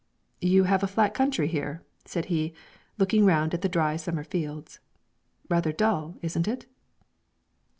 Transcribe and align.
'You 0.39 0.63
have 0.63 0.81
a 0.81 0.87
flat 0.87 1.13
country 1.13 1.47
here,' 1.47 1.83
said 2.05 2.25
he, 2.33 2.53
looking 2.97 3.23
round 3.23 3.53
at 3.53 3.61
the 3.61 3.69
dry 3.69 3.97
summer 3.97 4.23
fields; 4.23 4.79
'rather 5.47 5.71
dull, 5.71 6.15
isn't 6.23 6.47
it?' 6.47 6.65